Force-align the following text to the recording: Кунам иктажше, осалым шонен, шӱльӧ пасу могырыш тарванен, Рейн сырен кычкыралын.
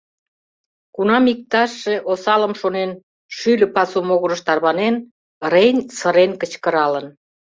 Кунам 0.95 1.25
иктажше, 1.33 1.93
осалым 2.11 2.53
шонен, 2.61 2.91
шӱльӧ 3.37 3.67
пасу 3.75 3.99
могырыш 4.07 4.41
тарванен, 4.47 4.95
Рейн 5.51 5.77
сырен 5.97 6.31
кычкыралын. 6.41 7.05